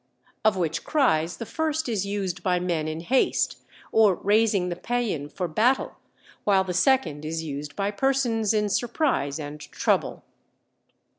of 0.43 0.57
which 0.57 0.83
cries 0.83 1.37
the 1.37 1.45
first 1.45 1.87
is 1.87 2.07
used 2.07 2.41
by 2.41 2.59
men 2.59 2.87
in 2.87 3.01
haste, 3.01 3.57
or 3.91 4.15
raising 4.15 4.69
the 4.69 4.75
pæan 4.75 5.31
for 5.31 5.47
battle, 5.47 5.95
while 6.43 6.63
the 6.63 6.73
second 6.73 7.23
is 7.23 7.43
used 7.43 7.75
by 7.75 7.91
persons 7.91 8.51
in 8.51 8.67
surprise 8.67 9.37
and 9.37 9.59
trouble. 9.61 10.23